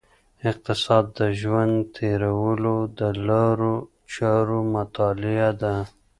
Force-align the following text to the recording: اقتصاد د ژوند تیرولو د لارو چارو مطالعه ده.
اقتصاد 0.49 1.05
د 1.19 1.21
ژوند 1.39 1.75
تیرولو 1.95 2.75
د 2.99 3.01
لارو 3.27 3.73
چارو 4.13 4.59
مطالعه 4.75 5.49
ده. 5.61 5.75